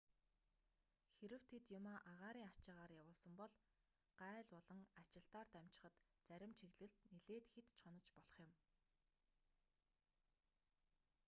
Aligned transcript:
хэрэв 1.17 1.43
тэд 1.51 1.63
юмаа 1.77 1.99
агаарын 2.11 2.47
ачаагаар 2.51 2.91
явуулсан 3.01 3.33
бол 3.41 3.53
гааль 4.19 4.47
болон 4.53 4.79
ачилтаар 5.01 5.47
дамжихад 5.53 5.95
зарим 6.27 6.51
чиглэлд 6.59 6.97
нилээд 7.15 7.45
хэд 7.53 7.67
ч 7.73 7.77
хонож 7.83 8.07
болох 8.15 8.35
юм 8.45 8.51